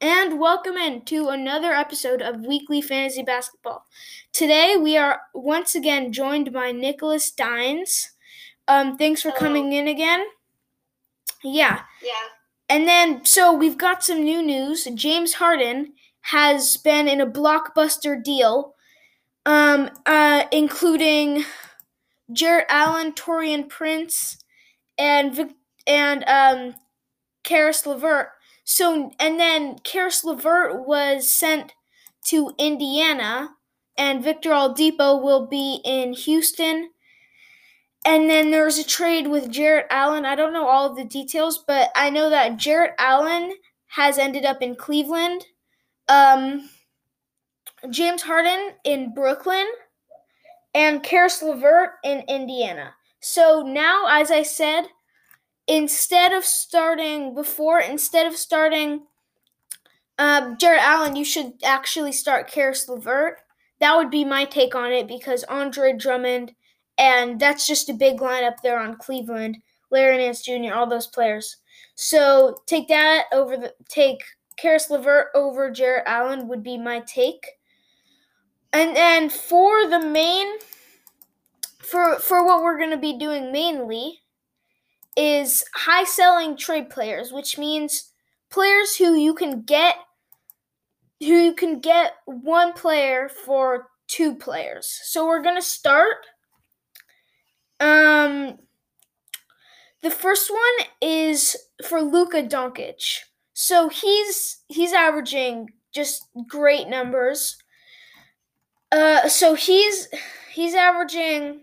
[0.00, 3.84] and welcome in to another episode of Weekly Fantasy Basketball.
[4.32, 8.10] Today we are once again joined by Nicholas Dines.
[8.68, 9.40] Um, thanks for Hello.
[9.40, 10.24] coming in again.
[11.42, 12.12] Yeah, Yeah.
[12.68, 14.84] and then so we've got some new news.
[14.94, 18.74] James Harden has been in a blockbuster deal,
[19.46, 21.44] um, uh, including
[22.32, 24.38] Jarrett Allen, Taurean Prince,
[24.98, 25.54] and Vic-
[25.86, 26.74] and um,
[27.42, 28.30] Caris LeVert.
[28.70, 31.72] So and then Caris LeVert was sent
[32.26, 33.48] to Indiana,
[33.96, 36.90] and Victor Oladipo will be in Houston.
[38.04, 40.26] And then there was a trade with Jarrett Allen.
[40.26, 43.54] I don't know all of the details, but I know that Jarrett Allen
[43.86, 45.46] has ended up in Cleveland.
[46.06, 46.68] Um,
[47.88, 49.66] James Harden in Brooklyn,
[50.74, 52.94] and Caris LeVert in Indiana.
[53.20, 54.88] So now, as I said,
[55.68, 59.02] instead of starting before, instead of starting
[60.18, 63.36] um, Jarrett Allen, you should actually start Caris LeVert.
[63.78, 66.52] That would be my take on it because Andre Drummond,
[66.96, 69.58] and that's just a big lineup there on Cleveland.
[69.90, 71.58] Larry Nance Jr., all those players.
[71.94, 74.22] So take that over the take
[74.56, 77.46] Caris LeVert over Jarrett Allen would be my take.
[78.72, 80.58] And then for the main
[81.78, 84.20] for for what we're to be doing mainly
[85.18, 88.12] is high selling trade players, which means
[88.50, 89.96] players who you can get
[91.20, 94.86] who you can get one player for two players.
[95.02, 96.16] So we're going to start
[97.80, 98.58] um
[100.02, 103.18] the first one is for Luka Doncic.
[103.54, 107.58] So he's he's averaging just great numbers.
[108.92, 110.08] Uh so he's
[110.52, 111.62] he's averaging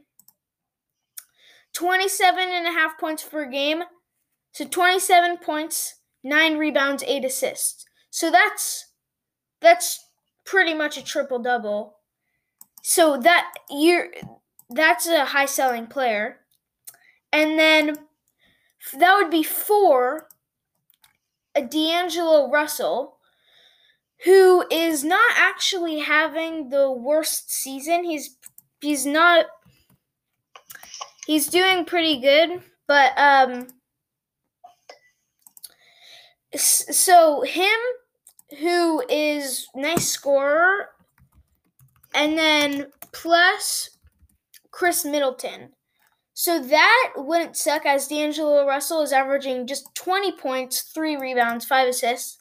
[1.75, 3.83] 27 and a half points per game.
[4.53, 7.85] So 27 points, 9 rebounds, 8 assists.
[8.09, 8.93] So that's
[9.61, 9.99] that's
[10.45, 11.97] pretty much a triple double.
[12.81, 14.07] So that you're
[14.69, 16.37] that's a high selling player.
[17.33, 17.97] And then
[18.97, 20.27] that would be for
[21.53, 23.17] a D'Angelo Russell,
[24.23, 28.05] who is not actually having the worst season.
[28.05, 28.37] He's
[28.79, 29.47] he's not
[31.25, 33.67] he's doing pretty good, but um
[36.55, 37.77] so him
[38.59, 40.89] who is nice scorer
[42.13, 43.89] and then plus
[44.71, 45.69] Khris Middleton.
[46.33, 51.87] So that wouldn't suck as D'Angelo Russell is averaging just 20 points, 3 rebounds, 5
[51.87, 52.37] assists.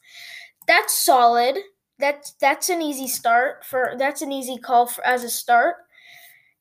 [0.67, 1.57] That's solid.
[2.01, 5.77] That's that's an easy start for that's an easy call for as a start.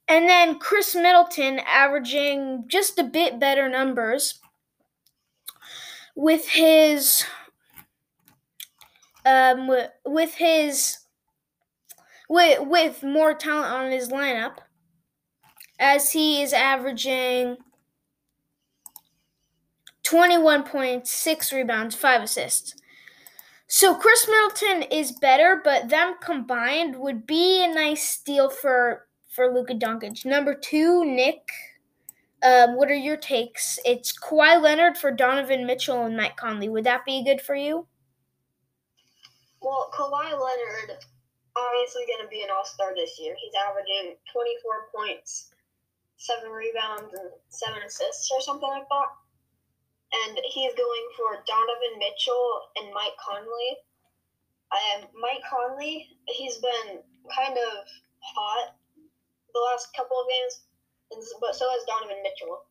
[0.08, 4.40] And then Khris Middleton averaging just a bit better numbers
[6.16, 7.24] with his
[9.26, 9.72] um
[10.06, 11.00] with his
[12.30, 14.58] with with more talent on his lineup
[15.80, 17.58] as he is averaging
[20.04, 22.76] 21.6 rebounds, 5 assists.
[23.68, 29.54] So Khris Middleton is better, but them combined would be a nice steal for for
[29.54, 30.26] Luka Doncic.
[30.26, 31.50] Number 2, Nick
[32.44, 33.80] um, what are your takes?
[33.86, 36.68] It's Kawhi Leonard for Donovan Mitchell and Mike Conley.
[36.68, 37.88] Would that be good for you?
[39.62, 41.00] Well, Kawhi Leonard
[41.56, 43.34] obviously going to be an All Star this year.
[43.40, 45.54] He's averaging 24 points,
[46.18, 49.10] seven rebounds, and seven assists, or something like that.
[50.28, 53.72] And he's going for Donovan Mitchell and Mike Conley.
[54.76, 57.00] Um, Mike Conley, he's been
[57.32, 57.88] kind of
[58.20, 58.76] hot
[59.54, 60.66] the last couple of games,
[61.12, 62.66] and, but so has Donovan Mitchell.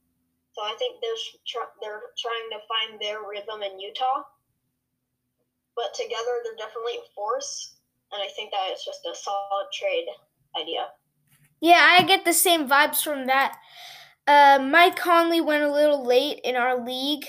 [0.53, 4.23] So I think they're tr- they're trying to find their rhythm in Utah.
[5.75, 7.81] But together, they're definitely a force,
[8.13, 10.05] and I think that it's just a solid trade
[10.61, 10.89] idea.
[11.61, 13.57] Yeah, I get the same vibes from that.
[14.27, 17.25] Uh, Mike Conley went a little late in our league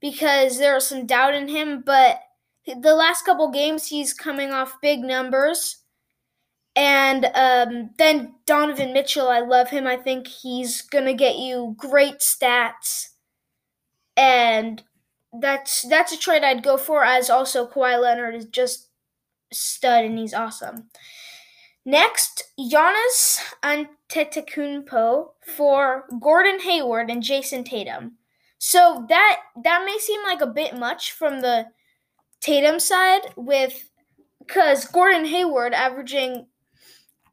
[0.00, 2.20] because there was some doubt in him, but
[2.66, 5.83] the last couple games he's coming off big numbers.
[6.76, 9.86] And um, then Donovan Mitchell, I love him.
[9.86, 13.10] I think he's gonna get you great stats,
[14.16, 14.82] and
[15.32, 17.04] that's that's a trade I'd go for.
[17.04, 18.88] As also Kawhi Leonard is just
[19.52, 20.88] stud and he's awesome.
[21.84, 28.16] Next, Giannis Antetokounmpo for Gordon Hayward and Jayson Tatum.
[28.58, 31.66] So that that may seem like a bit much from the
[32.40, 33.90] Tatum side, with
[34.38, 36.46] because Gordon Hayward averaging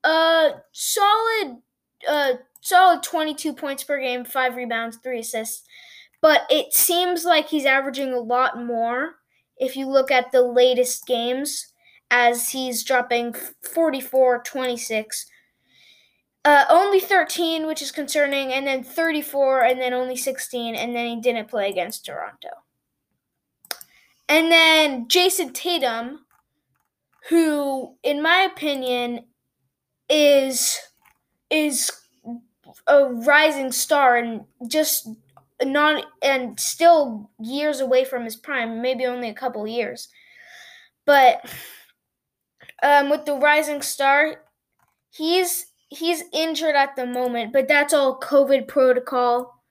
[0.03, 1.57] a solid,
[2.07, 5.63] uh, solid twenty-two points per game, five rebounds, three assists.
[6.21, 9.15] But it seems like he's averaging a lot more
[9.57, 11.73] if you look at the latest games,
[12.11, 13.33] as he's dropping
[13.73, 15.25] 44 26.
[16.43, 21.07] Uh, only 13, which is concerning, and then 34, and then only 16, and then
[21.07, 22.49] he didn't play against Toronto.
[24.27, 26.25] And then Jayson Tatum,
[27.29, 29.25] who, in my opinion,
[30.11, 30.77] is
[31.49, 31.91] is
[32.87, 35.07] a rising star and just
[35.63, 40.09] not and still years away from his prime, maybe only a couple years.
[41.05, 41.41] But
[42.83, 44.41] um, with the rising star,
[45.11, 49.61] he's he's injured at the moment, but that's all COVID protocol.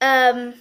[0.00, 0.54] Um,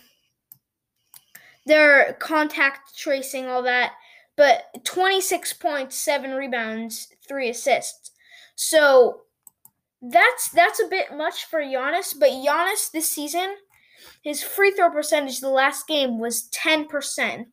[1.65, 3.93] they're contact tracing all that,
[4.35, 8.08] but 26 points, 7 rebounds, 3 assists.
[8.61, 9.21] So
[10.01, 13.55] that's that's a bit much for Giannis, but Giannis this season,
[14.21, 17.45] his free throw percentage the last game was 10%,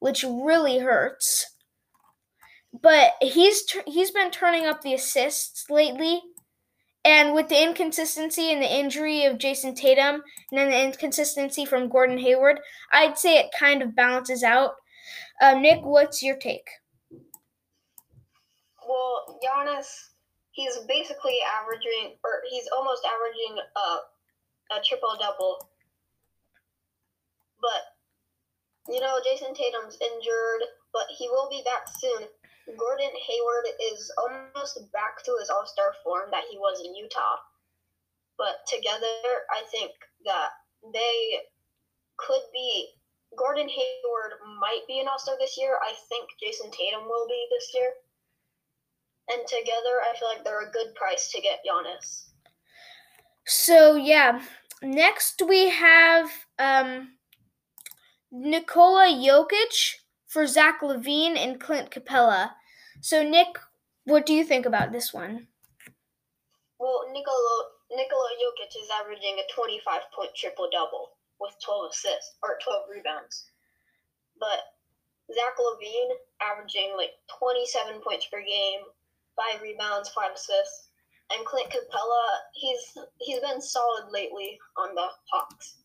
[0.00, 1.54] which really hurts.
[2.82, 6.20] But he's he's been turning up the assists lately.
[7.04, 11.88] And with the inconsistency and the injury of Jayson Tatum and then the inconsistency from
[11.88, 12.58] Gordon Hayward,
[12.90, 14.72] I'd say it kind of balances out.
[15.40, 16.68] Uh, Nick, what's your take?
[18.88, 20.08] Well, Giannis
[20.58, 23.88] he's basically averaging, or he's almost averaging a,
[24.74, 25.70] a triple double.
[27.62, 27.94] But,
[28.90, 30.62] you know, Jayson Tatum's injured,
[30.92, 32.26] but he will be back soon.
[32.76, 37.38] Gordon Hayward is almost back to his all star form that he was in Utah.
[38.36, 39.92] But together, I think
[40.26, 40.50] that
[40.92, 41.46] they
[42.18, 42.98] could be.
[43.36, 45.78] Gordon Hayward might be an all star this year.
[45.80, 47.92] I think Jayson Tatum will be this year
[49.32, 52.28] and together I feel like they're a good price to get Giannis.
[53.46, 54.42] So yeah,
[54.82, 57.12] next we have um,
[58.30, 59.94] Nikola Jokic
[60.26, 62.50] for Zach LaVine and Clint Capela.
[63.00, 63.58] So Nick,
[64.04, 65.46] what do you think about this one?
[66.78, 72.58] Well, Nikola Nikola Jokic is averaging a 25 point triple double with 12 assists or
[72.62, 73.50] 12 rebounds.
[74.38, 74.60] But
[75.32, 78.84] Zach LaVine averaging like 27 points per game,
[79.38, 80.88] five rebounds, five assists.
[81.30, 82.24] And Clint Capela,
[82.54, 85.76] he's he's been solid lately on the Hawks.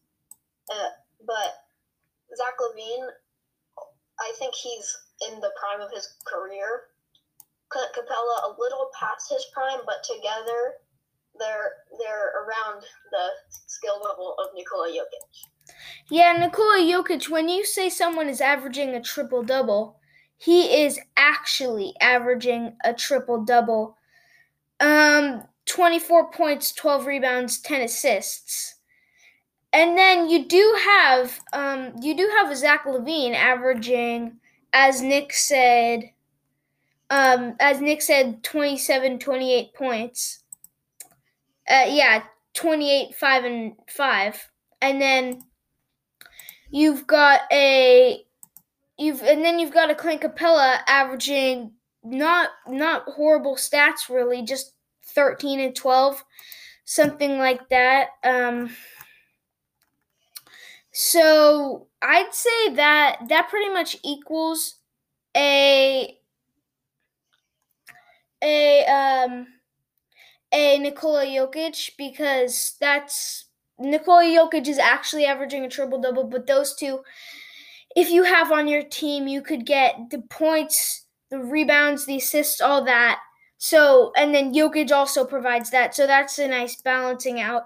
[0.72, 0.90] Uh,
[1.28, 1.68] but
[2.36, 3.10] Zach LaVine,
[4.20, 4.98] I think he's
[5.30, 6.90] in the prime of his career.
[7.70, 10.80] Clint Capela a little past his prime, but together
[11.40, 15.74] they're they're around the skill level of Nikola Jokic.
[16.10, 20.00] Yeah, Nikola Jokic, when you say someone is averaging a triple double,
[20.38, 23.98] he is actually averaging a triple double.
[24.80, 28.76] Um, 24 points, 12 rebounds, 10 assists.
[29.72, 34.34] And then you do have um, you do have Zach LaVine averaging,
[34.72, 36.12] as Nick said,
[37.10, 40.44] um, as Nick said, 27, 28 points.
[41.70, 44.50] Uh, yeah, 28, 5, and 5.
[44.82, 45.42] And then
[46.70, 48.24] you've got a
[49.04, 51.74] you've and then you've got a Clint Capela averaging
[52.04, 54.74] not not horrible stats really, just
[55.06, 56.24] 13 and 12,
[56.86, 58.10] something like that.
[58.24, 58.72] Um,
[60.92, 64.76] so I'd say that that pretty much equals
[65.36, 66.18] a
[68.42, 69.48] a um
[70.52, 73.46] a Nikola Jokic because that's
[73.80, 77.02] Nikola Jokic is actually averaging a triple double, but those two
[77.96, 82.62] if you have on your team, you could get the points, the rebounds, the assists,
[82.62, 83.20] all that.
[83.58, 85.96] So, and then Jokic also provides that.
[85.96, 87.64] So that's a nice balancing out.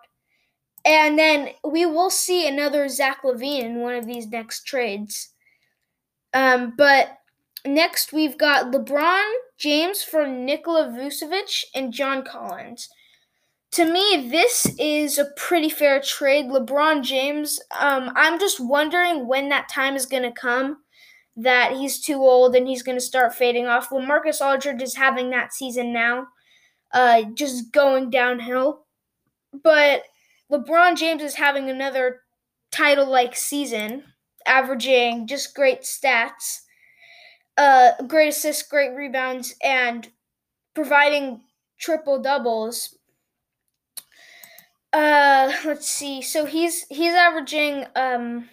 [0.86, 5.29] And then we will see another Zach LaVine in one of these next trades.
[6.34, 7.17] Um, but
[7.65, 9.24] next we've got LeBron
[9.57, 12.89] James for Nikola Vucevic and John Collins
[13.71, 16.45] to me, this is a pretty fair trade.
[16.45, 20.77] LeBron James, um, I'm just wondering when that time is going to come
[21.36, 23.91] that he's too old and he's going to start fading off.
[23.91, 26.27] Well, Marcus Aldridge is having that season now,
[26.93, 28.86] uh, just going downhill.
[29.63, 30.03] But
[30.51, 32.21] LeBron James is having another
[32.71, 34.03] title like season,
[34.47, 36.62] averaging just great stats,
[37.57, 40.07] uh, great assists, great rebounds, and
[40.74, 41.41] providing
[41.79, 42.97] triple doubles
[44.98, 46.22] uh, let's see.
[46.24, 48.50] So he's he's averaging um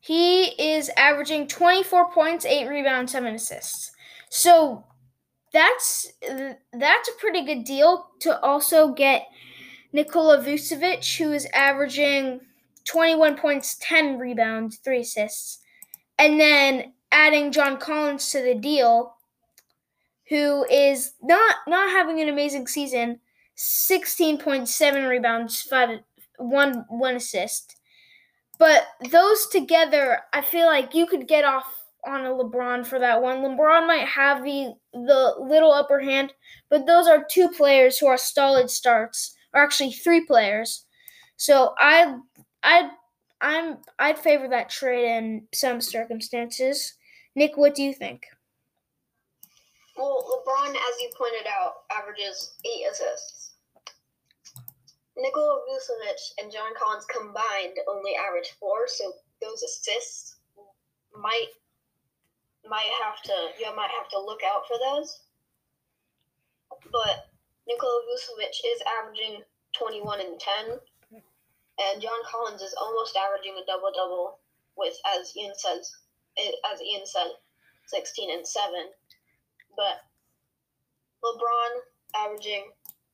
[0.00, 3.90] he is averaging 24 points, 8 rebounds, 7 assists.
[4.30, 4.84] So
[5.52, 6.10] that's
[6.72, 9.26] that's a pretty good deal to also get
[9.92, 12.40] Nikola Vucevic who is averaging
[12.84, 15.58] 21 points, 10 rebounds, 3 assists.
[16.18, 19.15] And then adding John Collins to the deal,
[20.28, 23.20] who is not not having an amazing season,
[23.56, 26.00] 16.7 rebounds, 5
[26.38, 27.76] 1 1 assist.
[28.58, 31.66] But those together, I feel like you could get off
[32.06, 33.38] on a LeBron for that one.
[33.38, 36.32] LeBron might have the the little upper hand,
[36.70, 40.86] but those are two players who are solid starts, or actually three players.
[41.36, 42.16] So I
[42.62, 42.90] I
[43.40, 46.94] I'm I'd favor that trade in some circumstances.
[47.34, 48.26] Nick, what do you think?
[49.96, 53.52] Well, LeBron, as you pointed out, averages eight assists.
[55.16, 60.36] Nikola Vucevic and John Collins combined only average four, so those assists
[61.14, 61.48] might
[62.68, 65.20] might have to you might have to look out for those.
[66.92, 67.30] But
[67.66, 70.78] Nikola Vucevic is averaging 21 and 10,
[71.12, 74.38] and John Collins is almost averaging a double double
[74.76, 75.96] with, as Ian says,
[76.38, 77.30] eh, as Ian said,
[77.86, 78.90] 16 and 7.
[79.76, 80.00] But
[81.22, 82.64] LeBron averaging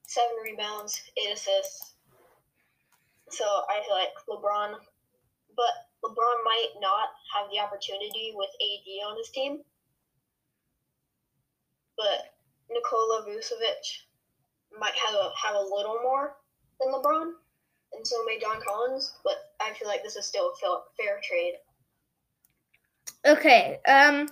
[0.07, 1.95] seven rebounds, eight assists.
[3.31, 4.75] So I feel like LeBron,
[5.57, 9.61] but LeBron might not have the opportunity with AD on his team.
[11.97, 12.35] But
[12.71, 14.05] Nikola Vucevic
[14.79, 16.37] might have a, have a little more
[16.81, 17.33] than LeBron,
[17.93, 19.15] and so may John Collins.
[19.25, 21.55] But I feel like this is still a fair trade.
[23.27, 23.79] Okay.
[23.87, 24.29] Um.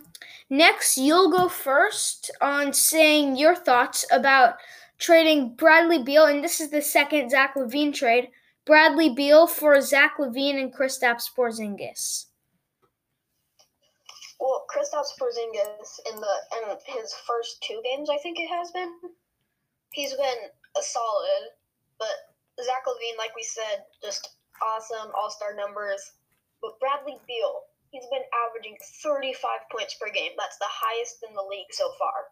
[0.52, 4.56] Next, you'll go first on saying your thoughts about
[4.98, 8.30] trading Bradley Beal, and this is the second Zach LaVine trade.
[8.66, 12.26] Bradley Beal for Zach LaVine and Kristaps Porzingis.
[14.40, 18.92] Well, Kristaps Porzingis in the in his first two games, I think it has been,
[19.92, 21.50] he's been a solid.
[21.98, 26.12] But Zach LaVine, like we said, just awesome all star numbers.
[26.60, 30.32] But Bradley Beal, he's been averaging 35 points per game.
[30.38, 32.30] That's the highest in the league so far.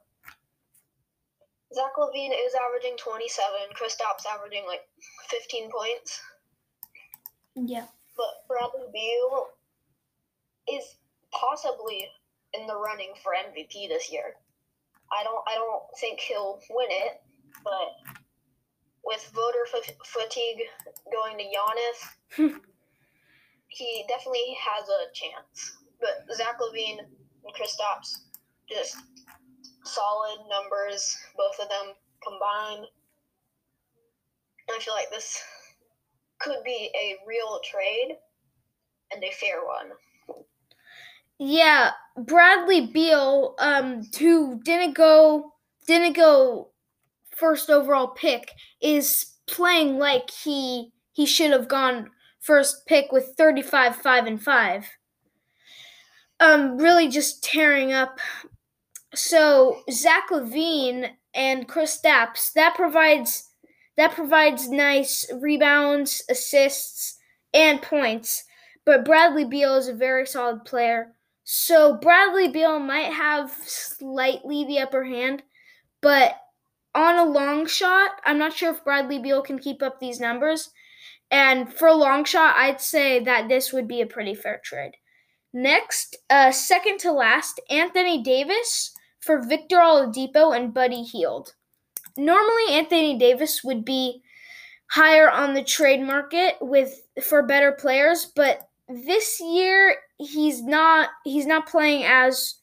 [1.75, 3.75] Zach LaVine is averaging 27.
[3.75, 4.88] Chris Kristaps averaging like
[5.29, 6.21] 15 points.
[7.55, 7.87] Yeah.
[8.17, 9.49] But Bradley Beal
[10.71, 10.97] is
[11.31, 12.09] possibly
[12.55, 14.35] in the running for MVP this year.
[15.12, 17.21] I don't I don't think he'll win it,
[17.65, 18.15] but
[19.05, 20.62] with voter f- fatigue
[21.12, 22.55] going to Giannis,
[23.78, 25.78] he definitely has a chance.
[26.00, 28.25] But Zach LaVine and Kristaps,
[28.68, 28.97] just
[29.85, 32.87] solid numbers, both of them combined.
[34.70, 35.40] I feel like this
[36.40, 38.16] could be a real trade
[39.12, 39.92] and a fair one.
[41.38, 45.52] Yeah, Bradley Beal, um, who didn't go
[45.87, 46.70] didn't go
[47.30, 52.11] first overall pick, is playing like he he should have gone
[52.49, 54.87] first pick with 35 5 and 5
[56.40, 58.19] um really just tearing up.
[59.14, 63.50] So zach LaVine and kristaps that provides
[63.99, 67.19] that provides nice rebounds assists
[67.52, 68.45] and points.
[68.87, 71.12] But bradley beal is a very solid player.
[71.45, 75.43] So bradley beal might have slightly the upper hand
[76.00, 76.37] but
[76.95, 80.71] on a long shot i'm not sure if bradley beal can keep up these numbers
[81.30, 84.92] and for a long shot, I'd say that this would be a pretty fair trade.
[85.52, 91.54] Next, uh, second to last, Anthony Davis for Victor Oladipo and Buddy Hield.
[92.16, 94.23] Normally, Anthony Davis would be
[94.90, 101.47] higher on the trade market with for better players, but this year he's not he's
[101.47, 102.54] not playing as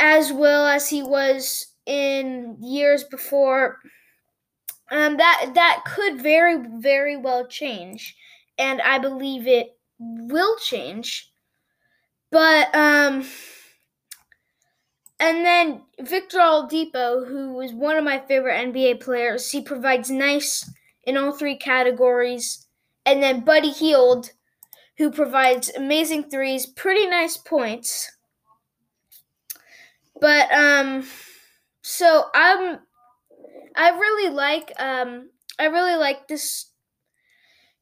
[0.00, 3.78] as well as he was in years before
[4.90, 8.16] um, that that could very very well change,
[8.58, 11.30] and I believe it will change.
[12.30, 13.24] But um,
[15.20, 20.70] and then Victor Oladipo, who is one of my favorite NBA players, he provides nice
[21.04, 22.66] in all three categories.
[23.04, 24.30] And then Buddy Hield,
[24.96, 28.12] who provides amazing threes, pretty nice points.
[30.20, 31.04] But um,
[31.82, 32.78] so I'm
[33.78, 36.70] I really like um I really like this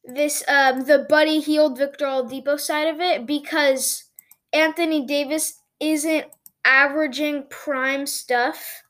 [0.05, 4.05] this um the Buddy Hield Victor Oladipo side of it because
[4.53, 6.27] Anthony Davis isn't
[6.65, 8.83] averaging prime stuff.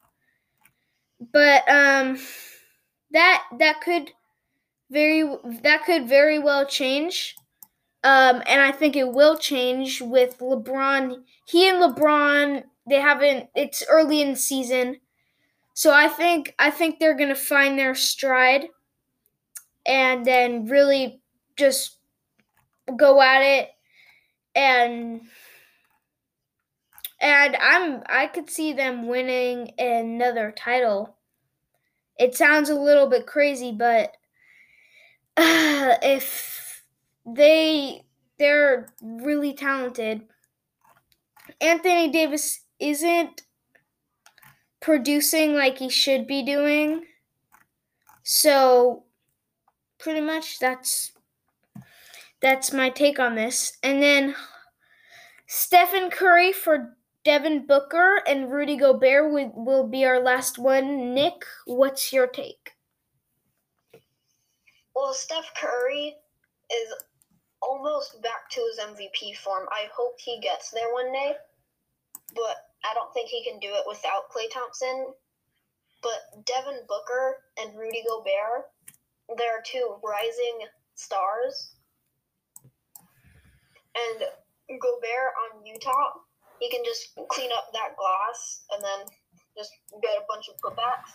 [1.32, 2.18] But um
[3.12, 4.10] that that could
[4.90, 5.22] very
[5.62, 7.34] that could very well change.
[8.04, 11.22] Um, and I think it will change with LeBron.
[11.44, 13.48] He and LeBron, they haven't.
[13.56, 14.98] It's early in the season,
[15.76, 18.68] so I think I think they're gonna find their stride
[19.84, 21.20] and then really
[21.58, 21.98] just
[22.96, 23.68] go at it
[24.54, 25.20] and
[27.20, 31.18] and I'm I could see them winning another title.
[32.18, 34.16] It sounds a little bit crazy, but
[35.36, 36.84] uh, if
[37.26, 38.02] they
[38.38, 40.22] they're really talented.
[41.60, 43.42] Anthony Davis isn't
[44.80, 47.04] producing like he should be doing.
[48.22, 49.04] So
[49.98, 51.12] pretty much that's
[52.40, 53.78] that's my take on this.
[53.82, 54.34] And then
[55.46, 61.14] Stephen Curry for Devin Booker and Rudy Gobert will, will be our last one.
[61.14, 62.72] Nick, what's your take?
[64.94, 66.14] Well, Steph Curry
[66.70, 66.94] is
[67.60, 69.66] almost back to his MVP form.
[69.70, 71.34] I hope he gets there one day,
[72.34, 75.14] but I don't think he can do it without Klay Thompson.
[76.02, 78.70] But Devin Booker and Rudy Gobert,
[79.36, 81.74] they're two rising stars.
[83.96, 84.24] And
[84.68, 86.20] Gobert on Utah,
[86.60, 89.06] he can just clean up that glass and then
[89.56, 91.12] just get a bunch of putbacks.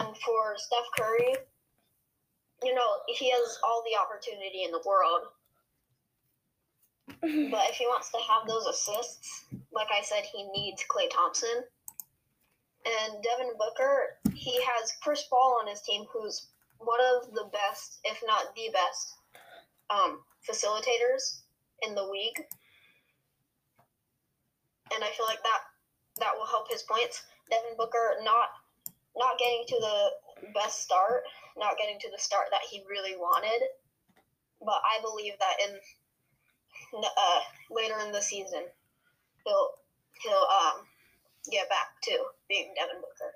[0.00, 1.36] And for Steph Curry,
[2.62, 5.28] you know, he has all the opportunity in the world.
[7.20, 11.64] But if he wants to have those assists, like I said, he needs Klay Thompson.
[12.86, 16.48] And Devin Booker, he has Chris Paul on his team, who's
[16.78, 19.14] one of the best, if not the best,
[19.90, 21.42] um, facilitators
[21.82, 22.44] in the league.
[24.94, 25.60] And I feel like that
[26.20, 27.24] that will help his points.
[27.50, 28.48] Devin Booker not
[29.16, 31.22] not getting to the best start,
[31.56, 33.62] not getting to the start that he really wanted.
[34.60, 35.80] But I believe that in
[36.94, 37.40] uh,
[37.70, 38.64] later in the season,
[39.44, 39.70] he'll
[40.22, 40.86] he'll um
[41.50, 43.32] get back to being Devin Booker.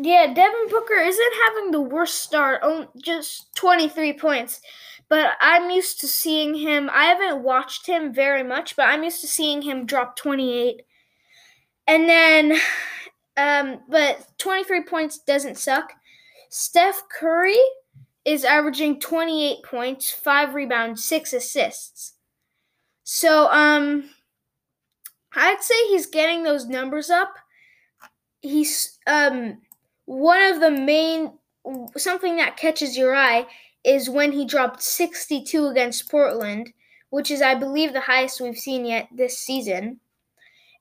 [0.00, 2.62] Yeah, Devin Booker isn't having the worst start,
[3.02, 4.60] just 23 points.
[5.08, 6.90] But I'm used to seeing him.
[6.92, 10.82] I haven't watched him very much, but I'm used to seeing him drop 28.
[11.86, 12.58] And then,
[13.36, 15.92] um, but 23 points doesn't suck.
[16.50, 17.58] Steph Curry
[18.24, 22.12] is averaging 28 points, 5 rebounds, 6 assists.
[23.10, 24.10] So, um,
[25.34, 27.36] I'd say he's getting those numbers up.
[28.42, 29.62] He's, um,
[30.04, 31.32] one of the main,
[31.96, 33.46] something that catches your eye
[33.82, 36.74] is when he dropped 62 against Portland,
[37.08, 40.00] which is, I believe, the highest we've seen yet this season.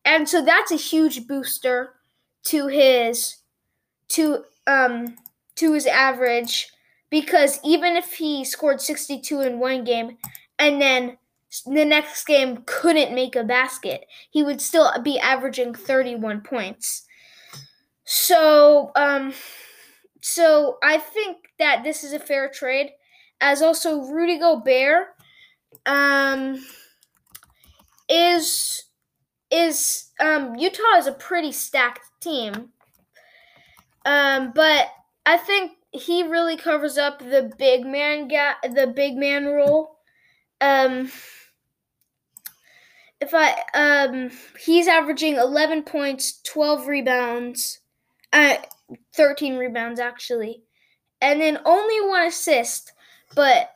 [0.04, 1.94] And so that's a huge booster
[2.48, 3.38] to his
[4.10, 5.16] to um
[5.56, 6.68] to his average
[7.10, 10.18] because even if he scored 62 in one game
[10.60, 11.18] and then
[11.65, 17.05] the next game couldn't make a basket, he would still be averaging 31 points.
[18.03, 19.33] So, um,
[20.21, 22.91] so I think that this is a fair trade,
[23.41, 25.07] as also Rudy Gobert,
[25.86, 26.63] um,
[28.10, 28.83] is
[29.49, 32.69] is um Utah is a pretty stacked team.
[34.05, 34.88] Um, but
[35.25, 39.96] I think he really covers up the big man gap, the big man role.
[40.62, 41.12] Um,
[43.20, 47.80] if I um, he's averaging 11 points, 12 rebounds,
[48.34, 48.58] uh,
[49.15, 50.63] 13 rebounds actually,
[51.22, 52.93] and then only one assist,
[53.36, 53.72] but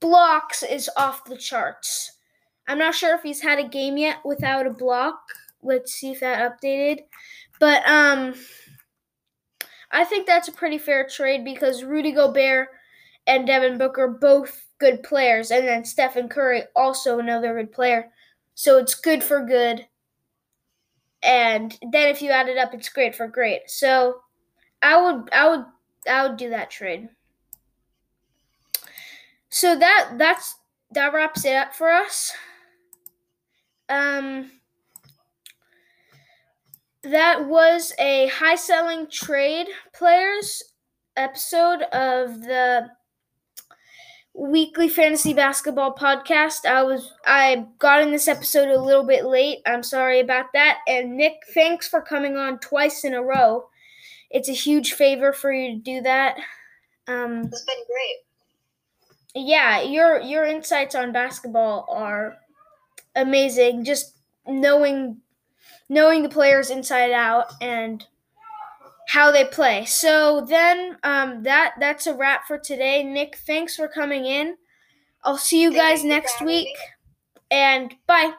[0.00, 2.12] blocks is off the charts.
[2.68, 5.20] I'm not sure if he's had a game yet without a block.
[5.62, 7.00] Let's see if that updated.
[7.60, 8.34] But um
[9.90, 12.68] I think that's a pretty fair trade because Rudy Gobert
[13.26, 18.10] and Devin Booker both good players, and then Stephen Curry also another good player.
[18.54, 19.86] So it's good for good.
[21.22, 23.70] And then if you add it up, it's great for great.
[23.70, 24.20] So
[24.82, 25.64] I would I would
[26.08, 27.08] I would do that trade.
[29.48, 30.56] So that that's
[30.92, 32.32] that wraps it up for us.
[33.88, 34.50] Um
[37.02, 40.62] that was a high selling trade players
[41.16, 42.88] episode of the
[44.36, 46.66] weekly fantasy basketball podcast.
[46.66, 49.58] I was I got in this episode a little bit late.
[49.66, 50.78] I'm sorry about that.
[50.86, 53.68] And Nick, thanks for coming on twice in a row.
[54.30, 56.36] It's a huge favor for you to do that.
[57.08, 59.46] Um, it's been great.
[59.46, 62.36] Yeah, your your insights on basketball are
[63.14, 63.84] amazing.
[63.84, 65.18] Just knowing
[65.88, 68.04] knowing the players inside out and
[69.06, 69.84] how they play.
[69.84, 73.02] So then um, that that's a wrap for today.
[73.04, 74.56] Nick, thanks for coming in.
[75.24, 76.76] I'll see you guys next week.
[77.50, 78.32] And bye.